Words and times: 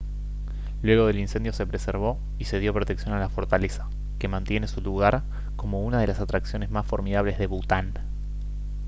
luego 0.81 1.05
del 1.05 1.19
incendio 1.19 1.53
se 1.53 1.67
preservó 1.67 2.17
y 2.39 2.45
se 2.45 2.57
dio 2.59 2.73
protección 2.73 3.13
a 3.13 3.19
la 3.19 3.29
fortaleza 3.29 3.87
que 4.17 4.27
mantiene 4.27 4.67
su 4.67 4.81
lugar 4.81 5.21
como 5.55 5.83
una 5.83 5.99
de 5.99 6.07
las 6.07 6.19
atracciones 6.19 6.71
más 6.71 6.87
formidables 6.87 7.37
de 7.37 7.45
bután 7.45 7.93